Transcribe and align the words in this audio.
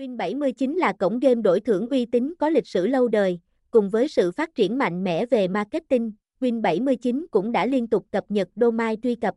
Win79 0.00 0.76
là 0.76 0.92
cổng 0.92 1.18
game 1.18 1.42
đổi 1.42 1.60
thưởng 1.60 1.88
uy 1.88 2.06
tín 2.06 2.34
có 2.38 2.48
lịch 2.48 2.66
sử 2.66 2.86
lâu 2.86 3.08
đời, 3.08 3.40
cùng 3.70 3.90
với 3.90 4.08
sự 4.08 4.32
phát 4.32 4.54
triển 4.54 4.78
mạnh 4.78 5.04
mẽ 5.04 5.26
về 5.26 5.48
marketing, 5.48 6.12
Win79 6.40 7.26
cũng 7.30 7.52
đã 7.52 7.66
liên 7.66 7.86
tục 7.86 8.06
cập 8.10 8.24
nhật 8.28 8.48
domain 8.56 9.00
truy 9.00 9.14
cập. 9.14 9.34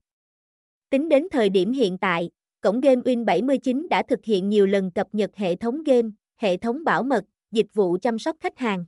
Tính 0.89 1.09
đến 1.09 1.27
thời 1.31 1.49
điểm 1.49 1.71
hiện 1.71 1.97
tại, 1.97 2.29
cổng 2.61 2.81
game 2.81 3.01
Win79 3.01 3.87
đã 3.87 4.03
thực 4.03 4.25
hiện 4.25 4.49
nhiều 4.49 4.65
lần 4.65 4.91
cập 4.91 5.07
nhật 5.11 5.35
hệ 5.35 5.55
thống 5.55 5.83
game, 5.83 6.09
hệ 6.37 6.57
thống 6.57 6.83
bảo 6.83 7.03
mật, 7.03 7.23
dịch 7.51 7.67
vụ 7.73 7.97
chăm 8.01 8.19
sóc 8.19 8.37
khách 8.39 8.57
hàng, 8.57 8.85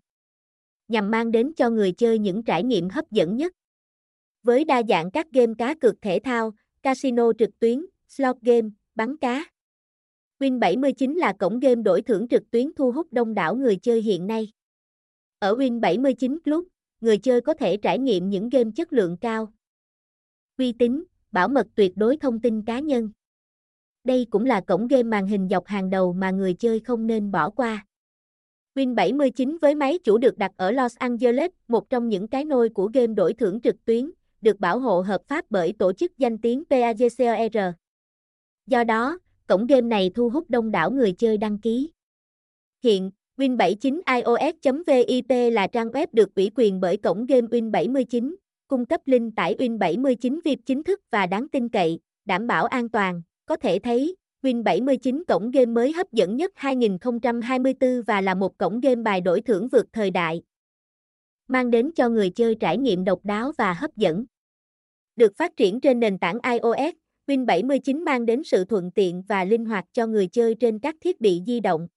nhằm 0.87 1.11
mang 1.11 1.31
đến 1.31 1.53
cho 1.53 1.69
người 1.69 1.91
chơi 1.91 2.19
những 2.19 2.43
trải 2.43 2.63
nghiệm 2.63 2.89
hấp 2.89 3.11
dẫn 3.11 3.35
nhất. 3.35 3.53
Với 4.43 4.65
đa 4.65 4.81
dạng 4.89 5.11
các 5.11 5.27
game 5.31 5.53
cá 5.57 5.75
cược 5.75 6.01
thể 6.01 6.19
thao, 6.23 6.51
casino 6.81 7.31
trực 7.39 7.59
tuyến, 7.59 7.85
slot 8.07 8.35
game, 8.41 8.69
bắn 8.95 9.17
cá. 9.17 9.45
Win79 10.39 11.17
là 11.17 11.33
cổng 11.39 11.59
game 11.59 11.81
đổi 11.81 12.01
thưởng 12.01 12.27
trực 12.27 12.51
tuyến 12.51 12.73
thu 12.73 12.91
hút 12.91 13.07
đông 13.11 13.33
đảo 13.33 13.55
người 13.55 13.75
chơi 13.75 14.01
hiện 14.01 14.27
nay. 14.27 14.51
Ở 15.39 15.55
Win79 15.55 16.39
Club, 16.39 16.65
người 17.01 17.17
chơi 17.17 17.41
có 17.41 17.53
thể 17.53 17.77
trải 17.77 17.99
nghiệm 17.99 18.29
những 18.29 18.49
game 18.49 18.71
chất 18.75 18.93
lượng 18.93 19.17
cao, 19.17 19.53
uy 20.57 20.71
tín, 20.71 21.03
bảo 21.31 21.47
mật 21.47 21.67
tuyệt 21.75 21.91
đối 21.95 22.17
thông 22.17 22.41
tin 22.41 22.61
cá 22.61 22.79
nhân. 22.79 23.11
Đây 24.03 24.27
cũng 24.29 24.45
là 24.45 24.61
cổng 24.61 24.87
game 24.87 25.03
màn 25.03 25.27
hình 25.27 25.47
dọc 25.49 25.65
hàng 25.65 25.89
đầu 25.89 26.13
mà 26.13 26.31
người 26.31 26.53
chơi 26.53 26.79
không 26.79 27.07
nên 27.07 27.31
bỏ 27.31 27.49
qua. 27.49 27.85
Win79 28.75 29.57
với 29.61 29.75
máy 29.75 29.99
chủ 30.03 30.17
được 30.17 30.37
đặt 30.37 30.51
ở 30.57 30.71
Los 30.71 30.95
Angeles, 30.97 31.51
một 31.67 31.89
trong 31.89 32.09
những 32.09 32.27
cái 32.27 32.45
nôi 32.45 32.69
của 32.69 32.89
game 32.93 33.13
đổi 33.13 33.33
thưởng 33.33 33.61
trực 33.61 33.85
tuyến, 33.85 34.11
được 34.41 34.59
bảo 34.59 34.79
hộ 34.79 35.01
hợp 35.01 35.21
pháp 35.27 35.45
bởi 35.49 35.73
tổ 35.79 35.93
chức 35.93 36.17
danh 36.17 36.37
tiếng 36.37 36.63
PAGCOR. 36.69 37.75
Do 38.67 38.83
đó, 38.83 39.19
cổng 39.47 39.67
game 39.67 39.81
này 39.81 40.11
thu 40.15 40.29
hút 40.29 40.49
đông 40.49 40.71
đảo 40.71 40.91
người 40.91 41.11
chơi 41.11 41.37
đăng 41.37 41.57
ký. 41.57 41.91
Hiện, 42.83 43.11
Win79iOS.vip 43.37 45.53
là 45.53 45.67
trang 45.67 45.87
web 45.87 46.07
được 46.11 46.35
ủy 46.35 46.51
quyền 46.55 46.79
bởi 46.79 46.97
cổng 46.97 47.25
game 47.25 47.47
Win79, 47.47 48.35
cung 48.67 48.85
cấp 48.85 49.01
link 49.05 49.35
tải 49.35 49.55
Win79 49.55 50.39
VIP 50.43 50.59
chính 50.65 50.83
thức 50.83 51.01
và 51.11 51.25
đáng 51.25 51.47
tin 51.47 51.69
cậy, 51.69 51.99
đảm 52.25 52.47
bảo 52.47 52.65
an 52.65 52.89
toàn. 52.89 53.21
Có 53.45 53.55
thể 53.55 53.79
thấy, 53.79 54.15
Win79 54.43 55.23
cổng 55.27 55.51
game 55.51 55.65
mới 55.65 55.93
hấp 55.93 56.11
dẫn 56.11 56.35
nhất 56.35 56.51
2024 56.55 58.01
và 58.07 58.21
là 58.21 58.33
một 58.33 58.57
cổng 58.57 58.79
game 58.79 58.95
bài 58.95 59.21
đổi 59.21 59.41
thưởng 59.41 59.67
vượt 59.67 59.85
thời 59.93 60.11
đại. 60.11 60.41
Mang 61.47 61.71
đến 61.71 61.91
cho 61.95 62.09
người 62.09 62.29
chơi 62.29 62.55
trải 62.55 62.77
nghiệm 62.77 63.03
độc 63.03 63.19
đáo 63.23 63.51
và 63.57 63.73
hấp 63.73 63.95
dẫn. 63.95 64.25
Được 65.15 65.37
phát 65.37 65.57
triển 65.57 65.81
trên 65.81 65.99
nền 65.99 66.17
tảng 66.17 66.37
iOS, 66.43 66.95
Win79 67.27 68.03
mang 68.03 68.25
đến 68.25 68.43
sự 68.43 68.65
thuận 68.65 68.91
tiện 68.91 69.23
và 69.27 69.43
linh 69.43 69.65
hoạt 69.65 69.85
cho 69.93 70.07
người 70.07 70.27
chơi 70.27 70.55
trên 70.55 70.79
các 70.79 70.95
thiết 71.01 71.21
bị 71.21 71.41
di 71.47 71.59
động. 71.59 71.87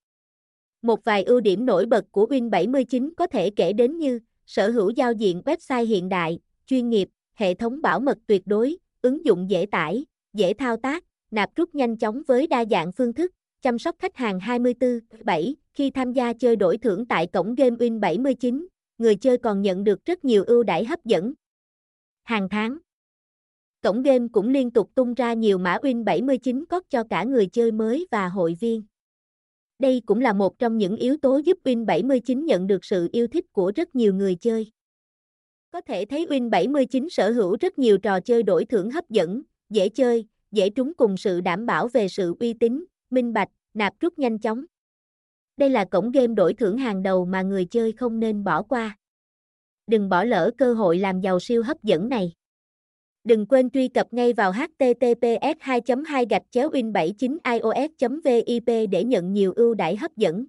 Một 0.83 1.05
vài 1.05 1.25
ưu 1.25 1.41
điểm 1.41 1.67
nổi 1.67 1.87
bật 1.87 2.05
của 2.11 2.27
Win79 2.27 3.11
có 3.17 3.27
thể 3.27 3.51
kể 3.51 3.73
đến 3.73 3.99
như 3.99 4.21
sở 4.47 4.71
hữu 4.71 4.91
giao 4.91 5.13
diện 5.13 5.43
website 5.45 5.85
hiện 5.85 6.09
đại, 6.09 6.39
chuyên 6.67 6.91
nghiệp, 6.91 7.09
hệ 7.35 7.55
thống 7.55 7.83
bảo 7.83 8.01
mật 8.01 8.19
tuyệt 8.27 8.43
đối, 8.47 8.77
ứng 9.03 9.25
dụng 9.25 9.51
dễ 9.51 9.67
tải, 9.71 10.07
dễ 10.33 10.55
thao 10.55 10.77
tác, 10.77 11.05
nạp 11.31 11.51
rút 11.57 11.75
nhanh 11.75 11.97
chóng 11.97 12.23
với 12.27 12.47
đa 12.47 12.65
dạng 12.71 12.93
phương 12.93 13.13
thức, 13.13 13.33
chăm 13.63 13.79
sóc 13.79 13.97
khách 13.99 14.17
hàng 14.17 14.39
24/7. 14.39 15.55
Khi 15.75 15.91
tham 15.91 16.13
gia 16.13 16.33
chơi 16.33 16.57
đổi 16.57 16.79
thưởng 16.79 17.07
tại 17.07 17.27
cổng 17.27 17.55
game 17.55 17.77
Win79, 17.77 18.67
người 18.99 19.17
chơi 19.17 19.39
còn 19.39 19.63
nhận 19.63 19.85
được 19.85 20.05
rất 20.05 20.25
nhiều 20.25 20.45
ưu 20.47 20.63
đãi 20.63 20.85
hấp 20.85 21.05
dẫn. 21.05 21.33
Hàng 22.25 22.49
tháng 22.49 22.79
Cổng 23.83 24.03
game 24.03 24.27
cũng 24.33 24.49
liên 24.49 24.71
tục 24.71 24.91
tung 24.95 25.15
ra 25.15 25.33
nhiều 25.33 25.59
mã 25.59 25.79
Win79 25.83 26.65
cốt 26.69 26.85
cho 26.91 27.05
cả 27.11 27.25
người 27.25 27.47
chơi 27.47 27.73
mới 27.73 28.07
và 28.11 28.29
hội 28.29 28.57
viên. 28.61 28.83
Đây 29.79 30.03
cũng 30.07 30.21
là 30.21 30.33
một 30.33 30.59
trong 30.59 30.79
những 30.79 30.97
yếu 30.97 31.17
tố 31.17 31.41
giúp 31.45 31.59
Win79 31.65 32.45
nhận 32.45 32.67
được 32.67 32.85
sự 32.85 33.09
yêu 33.13 33.27
thích 33.27 33.53
của 33.53 33.73
rất 33.77 33.95
nhiều 33.95 34.15
người 34.15 34.35
chơi. 34.35 34.73
Có 35.71 35.81
thể 35.81 36.05
thấy 36.05 36.27
Win79 36.27 37.09
sở 37.09 37.31
hữu 37.31 37.57
rất 37.61 37.79
nhiều 37.79 37.99
trò 37.99 38.21
chơi 38.21 38.43
đổi 38.43 38.65
thưởng 38.65 38.91
hấp 38.91 39.11
dẫn, 39.11 39.43
dễ 39.71 39.89
chơi, 39.89 40.27
dễ 40.51 40.71
trúng 40.71 40.95
cùng 40.95 41.17
sự 41.17 41.41
đảm 41.41 41.67
bảo 41.67 41.89
về 41.89 42.09
sự 42.09 42.35
uy 42.41 42.55
tín, 42.55 42.85
minh 43.11 43.33
bạch, 43.33 43.49
nạp 43.75 43.95
rút 44.01 44.19
nhanh 44.19 44.39
chóng. 44.39 44.65
Đây 45.57 45.71
là 45.71 45.85
cổng 45.85 46.11
game 46.11 46.35
đổi 46.35 46.55
thưởng 46.55 46.79
hàng 46.79 47.03
đầu 47.03 47.25
mà 47.25 47.43
người 47.43 47.65
chơi 47.65 47.93
không 47.93 48.21
nên 48.21 48.45
bỏ 48.45 48.63
qua. 48.63 48.99
Đừng 49.87 50.09
bỏ 50.09 50.25
lỡ 50.25 50.51
cơ 50.59 50.75
hội 50.75 50.99
làm 50.99 51.21
giàu 51.21 51.41
siêu 51.41 51.63
hấp 51.63 51.83
dẫn 51.83 52.09
này. 52.09 52.33
Đừng 53.29 53.47
quên 53.47 53.71
truy 53.71 53.89
cập 53.89 54.13
ngay 54.13 54.33
vào 54.33 54.53
https 54.53 55.57
2 55.61 55.81
2 56.07 56.27
win 56.27 56.93
79 56.93 57.39
ios 57.45 57.91
vip 58.25 58.89
để 58.91 59.05
nhận 59.05 59.33
nhiều 59.33 59.53
ưu 59.57 59.75
đãi 59.75 59.97
hấp 59.97 60.17
dẫn. 60.17 60.47